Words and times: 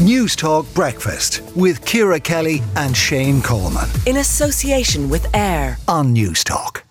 Newstalk 0.00 0.72
Breakfast 0.74 1.42
with 1.54 1.84
Ciara 1.84 2.18
Kelly 2.18 2.62
and 2.74 2.96
Shane 2.96 3.42
Coleman. 3.42 3.86
In 4.06 4.16
association 4.16 5.10
with 5.10 5.26
AIR 5.34 5.76
on 5.86 6.14
Newstalk. 6.14 6.84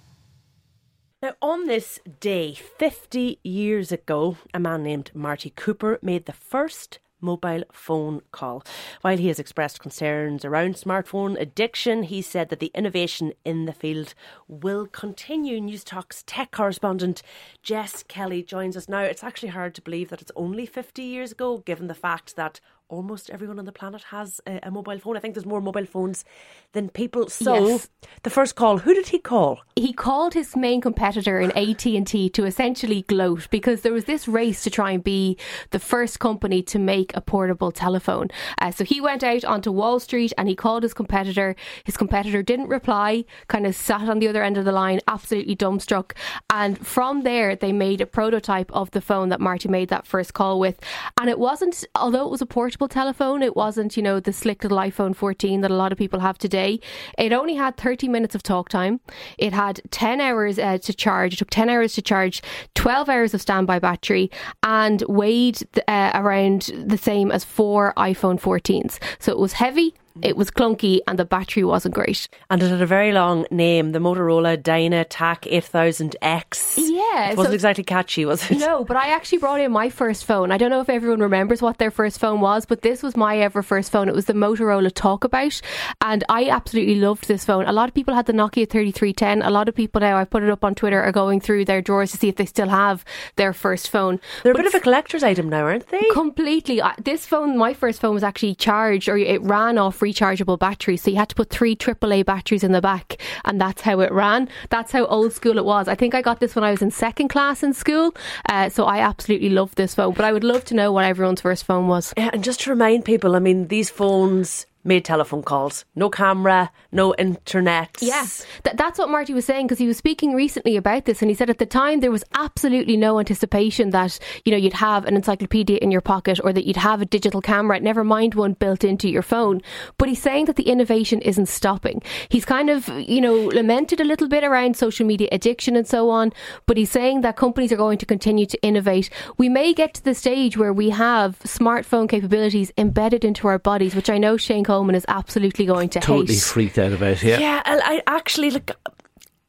Now, 1.20 1.34
on 1.42 1.66
this 1.66 2.00
day, 2.20 2.54
50 2.54 3.40
years 3.44 3.92
ago, 3.92 4.38
a 4.54 4.60
man 4.60 4.84
named 4.84 5.10
Marty 5.16 5.52
Cooper 5.56 5.98
made 6.04 6.28
the 6.28 6.34
first 6.34 7.00
mobile 7.20 7.64
phone 7.72 8.22
call. 8.31 8.63
While 9.01 9.17
he 9.17 9.28
has 9.28 9.39
expressed 9.39 9.79
concerns 9.79 10.46
around 10.46 10.76
smartphone 10.76 11.35
addiction, 11.39 12.03
he 12.03 12.21
said 12.21 12.49
that 12.49 12.60
the 12.60 12.71
innovation 12.76 13.33
in 13.44 13.65
the 13.65 13.73
field 13.73 14.13
will 14.47 14.85
continue. 14.85 15.60
Newstalk's 15.60 16.23
tech 16.27 16.52
correspondent 16.52 17.21
Jess 17.63 18.03
Kelly 18.03 18.44
joins 18.44 18.77
us 18.77 18.88
now. 18.88 19.02
It's 19.02 19.23
actually 19.23 19.49
hard 19.49 19.73
to 19.76 19.81
believe 19.81 20.09
that 20.09 20.21
it's 20.21 20.31
only 20.35 20.66
50 20.66 21.02
years 21.02 21.31
ago, 21.31 21.57
given 21.57 21.88
the 21.88 21.95
fact 21.95 22.35
that 22.35 22.59
almost 22.90 23.30
everyone 23.30 23.59
on 23.59 23.66
the 23.66 23.72
planet 23.72 24.02
has 24.04 24.41
a, 24.48 24.59
a, 24.64 24.72
mobile 24.72 24.98
phone. 25.00 25.16
I 25.16 25.20
think 25.20 25.36
there's 25.36 25.45
more 25.45 25.62
mobile 25.62 25.86
phones 25.86 26.26
than 26.73 26.90
people. 26.90 27.30
So 27.30 27.68
yes. 27.68 27.90
the 28.23 28.30
first 28.30 28.55
call, 28.55 28.80
who 28.80 28.94
did 28.94 29.08
he 29.08 29.20
call? 29.20 29.59
He 29.76 29.94
called 29.94 30.34
his 30.34 30.55
main 30.55 30.81
competitor 30.81 31.40
in 31.40 31.52
AT&T 31.52 32.30
to 32.30 32.45
essentially 32.45 33.04
gloat 33.04 33.48
because 33.52 33.81
there 33.81 33.94
was 33.94 34.05
this 34.05 34.28
race 34.28 34.64
to 34.64 34.70
try 34.70 34.91
and 34.91 35.04
be 35.04 35.38
the 35.70 35.80
first 35.80 36.20
company 36.20 36.62
to 36.64 36.80
make 36.80 37.16
a 37.16 37.22
portable 37.22 37.72
telephone. 37.72 38.30
Uh, 38.59 38.72
so 38.72 38.84
he 38.84 39.00
went 39.00 39.23
out 39.23 39.45
onto 39.45 39.72
Wall 39.72 40.00
Street 40.00 40.34
and 40.38 40.50
he 40.50 40.56
called 40.56 40.84
his 40.84 40.94
competitor. 40.94 41.56
His 41.84 41.95
competitor 41.95 42.42
didn't 42.42 42.67
reply, 42.67 43.23
kind 43.48 43.67
of 43.67 43.76
sat 43.76 44.09
on 44.09 44.20
the 44.20 44.28
other 44.28 44.44
end 44.44 44.58
of 44.58 44.66
the 44.66 44.72
line, 44.72 45.00
absolutely 45.08 45.56
dumbstruck. 45.56 46.14
And 46.50 46.86
from 46.86 47.22
there, 47.22 47.56
they 47.56 47.72
made 47.72 48.02
a 48.02 48.08
prototype 48.08 48.72
of 48.72 48.90
the 48.92 49.02
phone 49.02 49.30
that 49.30 49.40
Marty 49.40 49.70
made 49.70 49.90
that 49.90 50.08
first 50.08 50.34
call 50.34 50.59
with. 50.59 50.80
And 51.20 51.30
it 51.30 51.38
wasn't, 51.38 51.86
although 51.95 52.26
it 52.26 52.31
was 52.31 52.42
a 52.42 52.48
portable 52.48 52.79
telephone. 52.88 53.44
It 53.44 53.56
wasn't, 53.56 53.98
you 53.98 54.04
know, 54.04 54.20
the 54.20 54.34
slick 54.34 54.64
little 54.64 54.78
iPhone 54.78 55.16
14 55.16 55.62
that 55.62 55.72
a 55.72 55.76
lot 55.76 55.92
of 55.92 55.98
people 55.98 56.20
have 56.20 56.38
today. 56.38 56.80
It 57.17 57.34
only 57.34 57.56
had 57.56 57.78
30 57.78 58.08
minutes 58.08 58.36
of 58.36 58.44
talk 58.44 58.70
time. 58.70 59.00
It 59.38 59.53
had 59.53 59.81
10 59.92 60.22
hours 60.22 60.59
uh, 60.59 60.78
to 60.80 60.94
charge. 60.94 61.34
It 61.34 61.38
took 61.38 61.50
10 61.50 61.70
hours 61.70 61.94
to 61.94 62.02
charge, 62.02 62.42
12 62.76 63.09
hours 63.09 63.34
of 63.34 63.42
standby 63.42 63.80
battery, 63.80 64.31
and 64.64 65.03
weighed 65.08 65.62
uh, 65.88 66.12
around 66.14 66.72
the 66.73 66.98
same 66.98 67.31
as 67.31 67.44
four 67.44 67.94
iPhone 67.98 68.40
14s. 68.40 69.00
So 69.20 69.31
it 69.31 69.40
was 69.40 69.53
heavy 69.53 69.94
it 70.22 70.36
was 70.36 70.52
clunky 70.52 71.00
and 71.08 71.18
the 71.18 71.25
battery 71.25 71.64
wasn't 71.64 71.96
great. 71.96 72.28
And 72.50 72.62
it 72.62 72.70
had 72.70 72.81
a 72.81 72.86
very 72.86 73.12
long 73.12 73.46
name, 73.52 73.92
the 73.92 74.00
Motorola 74.00 74.58
DynaTAC 74.58 75.50
8000X. 75.50 76.89
Yeah. 77.00 77.31
It 77.31 77.38
wasn't 77.38 77.52
so, 77.52 77.55
exactly 77.55 77.83
catchy, 77.83 78.25
was 78.25 78.50
it? 78.50 78.58
No, 78.58 78.83
but 78.83 78.97
I 78.97 79.09
actually 79.09 79.38
brought 79.38 79.61
in 79.61 79.72
my 79.72 79.89
first 79.89 80.25
phone. 80.25 80.52
I 80.52 80.58
don't 80.58 80.69
know 80.69 80.81
if 80.81 80.89
everyone 80.89 81.22
remembers 81.22 81.61
what 81.61 81.78
their 81.78 81.91
first 81.91 82.19
phone 82.19 82.41
was, 82.41 82.66
but 82.66 82.81
this 82.81 83.02
was 83.02 83.16
my 83.16 83.38
ever 83.38 83.64
first 83.64 83.91
phone. 83.91 84.09
It 84.09 84.16
was 84.16 84.25
the 84.25 84.33
Motorola 84.33 84.91
Talkabout. 84.91 85.61
And 86.02 86.23
I 86.30 86.50
absolutely 86.50 86.95
loved 86.95 87.28
this 87.28 87.45
phone. 87.45 87.66
A 87.66 87.72
lot 87.72 87.88
of 87.88 87.95
people 87.95 88.14
had 88.14 88.25
the 88.25 88.33
Nokia 88.33 88.69
3310. 88.69 89.41
A 89.41 89.50
lot 89.50 89.69
of 89.69 89.75
people 89.75 90.02
now, 90.02 90.17
I've 90.17 90.30
put 90.30 90.44
it 90.44 90.50
up 90.50 90.64
on 90.64 90.75
Twitter, 90.75 91.02
are 91.02 91.11
going 91.11 91.39
through 91.39 91.66
their 91.66 91.81
drawers 91.81 92.11
to 92.11 92.17
see 92.17 92.28
if 92.28 92.36
they 92.36 92.45
still 92.45 92.69
have 92.69 93.06
their 93.38 93.53
first 93.53 93.89
phone. 93.89 94.19
They're 94.44 94.53
but 94.53 94.61
a 94.61 94.63
bit 94.63 94.73
of 94.73 94.80
a 94.80 94.84
collector's 94.84 95.23
item 95.23 95.47
now, 95.50 95.63
aren't 95.63 95.88
they? 95.88 96.03
Completely. 96.11 96.81
This 97.02 97.25
phone, 97.25 97.58
my 97.58 97.73
first 97.73 98.02
phone 98.02 98.13
was 98.13 98.23
actually 98.23 98.56
charged, 98.56 99.08
or 99.08 99.17
it 99.17 99.41
ran 99.41 99.78
off 99.78 100.00
rechargeable 100.00 100.59
batteries. 100.59 101.03
So 101.03 101.11
you 101.11 101.17
had 101.17 101.30
to 101.30 101.36
put 101.36 101.50
three 101.50 101.75
AAA 101.75 102.25
batteries 102.25 102.63
in 102.63 102.72
the 102.72 102.81
back, 102.81 103.22
and 103.45 103.59
that's 103.59 103.81
how 103.81 104.00
it 104.02 104.11
ran. 104.11 104.50
That's 104.69 104.91
how 104.91 105.06
old 105.06 105.34
school 105.34 105.58
it 105.58 105.66
was. 105.66 105.88
I 105.88 105.95
think 105.95 106.13
I 106.13 106.22
got 106.22 106.39
this 106.39 106.56
when 106.56 106.63
I 106.63 106.72
was 106.72 106.81
in 106.81 106.89
second 106.92 107.30
class 107.30 107.64
in 107.64 107.73
school. 107.73 108.16
Uh, 108.48 108.70
so 108.70 108.86
I 108.86 109.00
absolutely 109.00 109.50
love 109.50 109.76
this 109.76 109.95
phone. 109.95 110.14
But 110.14 110.26
I 110.26 110.34
would 110.34 110.44
love 110.44 110.66
to 110.66 110.76
know 110.76 110.92
what 110.92 111.06
everyone's 111.06 111.42
first 111.42 111.66
phone 111.66 111.88
was. 111.88 112.14
Yeah, 112.18 112.30
and 112.34 112.44
just 112.44 112.62
to 112.62 112.70
remind 112.70 113.06
people, 113.06 113.36
I 113.36 113.40
mean, 113.40 113.68
these 113.68 113.90
phones 113.90 114.66
made 114.83 115.05
telephone 115.05 115.44
calls. 115.44 115.85
No 115.95 116.09
camera, 116.09 116.72
no 116.91 117.13
internet. 117.16 117.97
Yes, 117.99 118.45
Th- 118.63 118.75
that's 118.75 118.97
what 118.97 119.09
Marty 119.09 119.33
was 119.33 119.45
saying 119.45 119.67
because 119.67 119.78
he 119.78 119.88
was 119.88 119.97
speaking 119.97 120.34
recently 120.34 120.75
about 120.78 121.06
this 121.06 121.22
and 121.22 121.29
he 121.29 121.35
said 121.35 121.50
at 121.50 121.57
the 121.57 121.66
time 121.66 122.00
there 122.00 122.12
was 122.12 122.23
absolutely 122.34 122.97
no 122.97 123.19
anticipation 123.19 123.89
that, 123.91 124.18
you 124.45 124.51
know, 124.51 124.57
you'd 124.57 124.73
have 124.73 125.06
an 125.06 125.16
encyclopedia 125.16 125.78
in 125.78 125.91
your 125.91 126.01
pocket 126.01 126.39
or 126.44 126.53
that 126.53 126.66
you'd 126.66 126.78
have 126.78 127.01
a 127.01 127.06
digital 127.06 127.41
camera, 127.41 127.79
never 127.79 128.03
mind 128.03 128.35
one 128.35 128.53
built 128.53 128.84
into 128.84 129.09
your 129.09 129.22
phone. 129.22 129.62
But 129.97 130.09
he's 130.09 130.22
saying 130.22 130.45
that 130.45 130.56
the 130.56 130.69
innovation 130.69 131.22
isn't 131.22 131.47
stopping. 131.47 132.01
He's 132.29 132.45
kind 132.45 132.69
of, 132.69 132.88
you 132.89 133.22
know, 133.22 133.35
lamented 133.35 134.00
a 134.00 134.06
little 134.06 134.28
bit 134.28 134.44
around 134.44 134.78
social 134.78 135.06
media 135.06 135.28
addiction 135.31 135.75
and 135.75 135.88
so 135.88 136.09
on, 136.09 136.31
but 136.66 136.78
he's 136.78 136.91
saying 136.91 137.22
that 137.22 137.35
companies 137.35 137.72
are 137.72 137.78
going 137.78 137.97
to 137.97 138.06
continue 138.06 138.45
to 138.45 138.62
innovate. 138.63 139.09
We 139.38 139.50
may 139.50 139.73
get 139.73 139.94
to 139.95 140.03
the 140.03 140.16
stage 140.16 140.57
where 140.57 140.73
we 140.73 140.89
have 140.89 141.39
smartphone 141.39 142.07
capabilities 142.07 142.72
embedded 142.78 143.25
into 143.25 143.47
our 143.47 143.59
bodies, 143.59 143.95
which 143.95 144.09
I 144.09 144.18
know 144.18 144.38
Shane 144.38 144.63
Coleman 144.69 144.94
is 144.94 145.06
absolutely 145.07 145.66
going 145.66 145.90
to 145.90 146.00
totally 146.00 146.35
hate. 146.35 146.44
freaked 146.44 146.78
out 146.78 146.94
about. 146.94 147.24
Yeah, 147.24 147.40
yeah. 147.40 147.63
I 147.66 148.03
actually 148.06 148.52
look. 148.52 148.69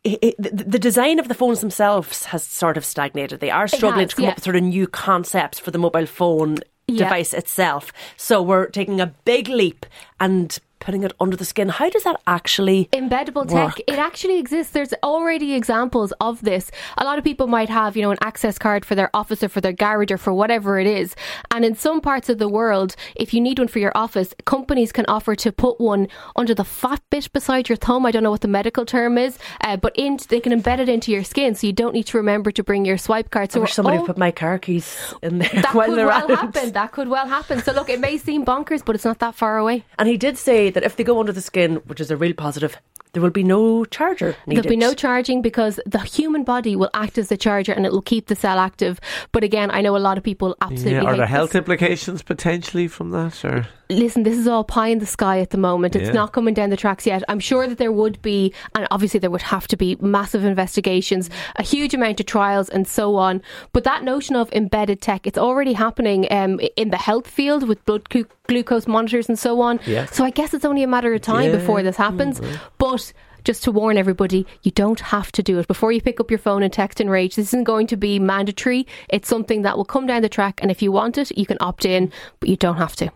It, 0.02 0.18
it, 0.22 0.36
the 0.38 0.78
design 0.78 1.18
of 1.18 1.28
the 1.28 1.34
phones 1.34 1.60
themselves 1.60 2.24
has 2.24 2.42
sort 2.42 2.78
of 2.78 2.86
stagnated. 2.86 3.40
They 3.40 3.50
are 3.50 3.68
struggling 3.68 4.04
has, 4.04 4.10
to 4.12 4.16
come 4.16 4.24
yeah. 4.24 4.30
up 4.30 4.36
with 4.38 4.44
sort 4.44 4.56
of 4.56 4.62
new 4.62 4.86
concepts 4.86 5.58
for 5.58 5.72
the 5.72 5.78
mobile 5.78 6.06
phone 6.06 6.56
yeah. 6.86 7.04
device 7.04 7.34
itself. 7.34 7.92
So 8.16 8.40
we're 8.40 8.68
taking 8.68 8.98
a 8.98 9.08
big 9.26 9.48
leap 9.48 9.84
and 10.20 10.58
putting 10.80 11.02
it 11.04 11.12
under 11.20 11.36
the 11.36 11.44
skin. 11.44 11.68
How 11.68 11.88
does 11.90 12.04
that 12.04 12.20
actually 12.26 12.88
embeddable 12.92 13.46
work? 13.46 13.76
tech? 13.76 13.84
It 13.86 13.98
actually 13.98 14.38
exists. 14.38 14.72
There's 14.72 14.94
already 15.02 15.54
examples 15.54 16.12
of 16.20 16.40
this. 16.40 16.70
A 16.98 17.04
lot 17.04 17.18
of 17.18 17.24
people 17.24 17.46
might 17.46 17.68
have, 17.68 17.96
you 17.96 18.02
know, 18.02 18.10
an 18.10 18.18
access 18.22 18.58
card 18.58 18.84
for 18.84 18.94
their 18.94 19.10
office 19.14 19.42
or 19.42 19.48
for 19.48 19.60
their 19.60 19.72
garage 19.72 20.10
or 20.10 20.18
for 20.18 20.32
whatever 20.32 20.78
it 20.78 20.86
is. 20.86 21.14
And 21.50 21.64
in 21.64 21.74
some 21.76 22.00
parts 22.00 22.28
of 22.28 22.38
the 22.38 22.48
world, 22.48 22.96
if 23.14 23.32
you 23.32 23.40
need 23.40 23.58
one 23.58 23.68
for 23.68 23.78
your 23.78 23.92
office, 23.94 24.34
companies 24.44 24.92
can 24.92 25.04
offer 25.06 25.34
to 25.36 25.52
put 25.52 25.80
one 25.80 26.08
under 26.36 26.54
the 26.54 26.64
fat 26.64 27.02
bit 27.10 27.32
beside 27.32 27.68
your 27.68 27.76
thumb. 27.76 28.06
I 28.06 28.10
don't 28.10 28.22
know 28.22 28.30
what 28.30 28.40
the 28.40 28.48
medical 28.48 28.86
term 28.86 29.18
is, 29.18 29.38
uh, 29.60 29.76
but 29.76 29.92
in, 29.96 30.18
they 30.28 30.40
can 30.40 30.58
embed 30.58 30.78
it 30.78 30.88
into 30.88 31.12
your 31.12 31.24
skin, 31.24 31.54
so 31.54 31.66
you 31.66 31.72
don't 31.72 31.92
need 31.92 32.06
to 32.06 32.16
remember 32.16 32.50
to 32.52 32.62
bring 32.62 32.84
your 32.84 32.98
swipe 32.98 33.30
card. 33.30 33.52
So 33.52 33.60
I 33.60 33.62
wish 33.62 33.74
somebody 33.74 33.98
oh, 33.98 34.06
put 34.06 34.16
my 34.18 34.30
car 34.30 34.58
keys 34.58 35.14
in 35.22 35.38
there. 35.38 35.48
That 35.48 35.66
could 35.72 35.96
well 35.96 36.28
happen. 36.28 36.72
That 36.72 36.92
could 36.92 37.08
well 37.08 37.26
happen. 37.26 37.62
So 37.62 37.72
look, 37.72 37.88
it 37.90 38.00
may 38.00 38.16
seem 38.18 38.44
bonkers, 38.44 38.84
but 38.84 38.94
it's 38.94 39.04
not 39.04 39.18
that 39.18 39.34
far 39.34 39.58
away. 39.58 39.84
And 39.98 40.08
he 40.08 40.16
did 40.16 40.38
say 40.38 40.69
that 40.70 40.82
if 40.82 40.96
they 40.96 41.04
go 41.04 41.20
under 41.20 41.32
the 41.32 41.40
skin, 41.40 41.76
which 41.86 42.00
is 42.00 42.10
a 42.10 42.16
real 42.16 42.34
positive, 42.34 42.76
there 43.12 43.22
will 43.22 43.30
be 43.30 43.42
no 43.42 43.84
charger 43.84 44.36
needed. 44.46 44.64
There'll 44.64 44.76
be 44.76 44.76
no 44.76 44.94
charging 44.94 45.42
because 45.42 45.80
the 45.84 45.98
human 45.98 46.44
body 46.44 46.76
will 46.76 46.90
act 46.94 47.18
as 47.18 47.28
the 47.28 47.36
charger 47.36 47.72
and 47.72 47.84
it 47.84 47.92
will 47.92 48.02
keep 48.02 48.26
the 48.26 48.36
cell 48.36 48.58
active. 48.58 49.00
But 49.32 49.42
again, 49.42 49.70
I 49.70 49.80
know 49.80 49.96
a 49.96 49.98
lot 49.98 50.16
of 50.16 50.24
people 50.24 50.56
absolutely. 50.60 50.92
Yeah, 50.92 51.04
are 51.04 51.16
there 51.16 51.26
health 51.26 51.50
this. 51.50 51.58
implications 51.58 52.22
potentially 52.22 52.88
from 52.88 53.10
that? 53.10 53.44
Or 53.44 53.66
listen, 53.90 54.22
this 54.22 54.38
is 54.38 54.46
all 54.46 54.64
pie 54.64 54.88
in 54.88 54.98
the 54.98 55.06
sky 55.06 55.40
at 55.40 55.50
the 55.50 55.58
moment. 55.58 55.96
It's 55.96 56.06
yeah. 56.06 56.12
not 56.12 56.32
coming 56.32 56.54
down 56.54 56.70
the 56.70 56.76
tracks 56.76 57.06
yet. 57.06 57.22
I'm 57.28 57.40
sure 57.40 57.66
that 57.66 57.78
there 57.78 57.92
would 57.92 58.20
be, 58.22 58.54
and 58.74 58.86
obviously 58.90 59.20
there 59.20 59.30
would 59.30 59.42
have 59.42 59.68
to 59.68 59.76
be 59.76 59.96
massive 60.00 60.44
investigations, 60.44 61.28
a 61.56 61.62
huge 61.62 61.94
amount 61.94 62.20
of 62.20 62.26
trials, 62.26 62.68
and 62.68 62.86
so 62.86 63.16
on. 63.16 63.42
But 63.72 63.84
that 63.84 64.04
notion 64.04 64.36
of 64.36 64.52
embedded 64.52 65.00
tech, 65.00 65.26
it's 65.26 65.38
already 65.38 65.72
happening 65.72 66.26
um, 66.30 66.60
in 66.76 66.90
the 66.90 66.96
health 66.96 67.26
field 67.26 67.68
with 67.68 67.84
blood 67.84 68.08
glucose 68.46 68.86
monitors 68.86 69.28
and 69.28 69.38
so 69.38 69.60
on. 69.60 69.80
Yeah. 69.86 70.06
So 70.06 70.24
I 70.24 70.30
guess 70.30 70.54
it's 70.54 70.64
only 70.64 70.82
a 70.82 70.88
matter 70.88 71.12
of 71.12 71.20
time 71.20 71.50
yeah. 71.50 71.56
before 71.56 71.82
this 71.82 71.96
happens. 71.96 72.40
Mm-hmm. 72.40 72.56
But 72.78 73.12
just 73.44 73.64
to 73.64 73.72
warn 73.72 73.96
everybody, 73.96 74.46
you 74.62 74.70
don't 74.70 75.00
have 75.00 75.32
to 75.32 75.42
do 75.42 75.58
it. 75.58 75.66
Before 75.66 75.92
you 75.92 76.00
pick 76.00 76.20
up 76.20 76.30
your 76.30 76.38
phone 76.38 76.62
and 76.62 76.72
text 76.72 77.00
and 77.00 77.10
rage, 77.10 77.36
this 77.36 77.48
isn't 77.48 77.64
going 77.64 77.86
to 77.88 77.96
be 77.96 78.18
mandatory. 78.18 78.86
It's 79.08 79.28
something 79.28 79.62
that 79.62 79.76
will 79.76 79.84
come 79.84 80.06
down 80.06 80.22
the 80.22 80.28
track, 80.28 80.60
and 80.62 80.70
if 80.70 80.82
you 80.82 80.92
want 80.92 81.16
it, 81.18 81.36
you 81.36 81.46
can 81.46 81.56
opt 81.60 81.84
in, 81.84 82.12
but 82.38 82.48
you 82.48 82.56
don't 82.56 82.76
have 82.76 82.96
to. 82.96 83.10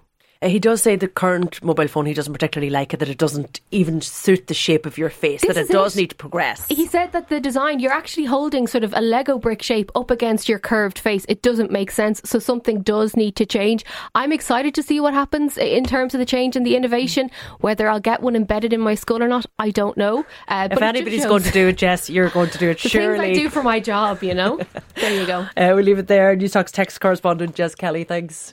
Uh, 0.44 0.48
he 0.48 0.58
does 0.58 0.82
say 0.82 0.94
the 0.94 1.08
current 1.08 1.62
mobile 1.62 1.88
phone 1.88 2.04
he 2.04 2.12
doesn't 2.12 2.32
particularly 2.32 2.70
like 2.70 2.92
it, 2.92 2.98
that 2.98 3.08
it 3.08 3.16
doesn't 3.16 3.60
even 3.70 4.00
suit 4.00 4.46
the 4.46 4.54
shape 4.54 4.84
of 4.84 4.98
your 4.98 5.08
face, 5.08 5.40
this 5.40 5.54
that 5.54 5.64
it 5.64 5.68
does 5.72 5.96
it. 5.96 6.00
need 6.00 6.10
to 6.10 6.16
progress. 6.16 6.66
He 6.68 6.86
said 6.86 7.12
that 7.12 7.28
the 7.28 7.40
design, 7.40 7.80
you're 7.80 7.92
actually 7.92 8.26
holding 8.26 8.66
sort 8.66 8.84
of 8.84 8.92
a 8.94 9.00
Lego 9.00 9.38
brick 9.38 9.62
shape 9.62 9.90
up 9.94 10.10
against 10.10 10.48
your 10.48 10.58
curved 10.58 10.98
face. 10.98 11.24
It 11.28 11.40
doesn't 11.40 11.70
make 11.70 11.90
sense, 11.90 12.20
so 12.24 12.38
something 12.38 12.82
does 12.82 13.16
need 13.16 13.36
to 13.36 13.46
change. 13.46 13.84
I'm 14.14 14.32
excited 14.32 14.74
to 14.74 14.82
see 14.82 15.00
what 15.00 15.14
happens 15.14 15.56
in 15.56 15.84
terms 15.84 16.14
of 16.14 16.18
the 16.18 16.26
change 16.26 16.56
and 16.56 16.66
the 16.66 16.76
innovation. 16.76 17.30
Whether 17.60 17.88
I'll 17.88 18.00
get 18.00 18.20
one 18.20 18.36
embedded 18.36 18.74
in 18.74 18.80
my 18.80 18.96
skull 18.96 19.22
or 19.22 19.28
not, 19.28 19.46
I 19.58 19.70
don't 19.70 19.96
know. 19.96 20.26
Uh, 20.48 20.68
if 20.70 20.82
anybody's 20.82 21.24
going 21.24 21.42
to 21.44 21.50
do 21.52 21.68
it, 21.68 21.78
Jess, 21.78 22.10
you're 22.10 22.28
going 22.28 22.50
to 22.50 22.58
do 22.58 22.68
it. 22.68 22.78
the 22.82 22.88
surely. 22.90 23.18
things 23.18 23.38
I 23.38 23.42
do 23.42 23.48
for 23.48 23.62
my 23.62 23.80
job, 23.80 24.22
you 24.22 24.34
know. 24.34 24.60
there 24.96 25.18
you 25.18 25.26
go. 25.26 25.40
Uh, 25.56 25.72
we'll 25.74 25.84
leave 25.84 25.98
it 25.98 26.08
there. 26.08 26.36
Newstalk's 26.36 26.72
text 26.72 27.00
correspondent 27.00 27.54
Jess 27.54 27.74
Kelly. 27.74 28.04
Thanks. 28.04 28.52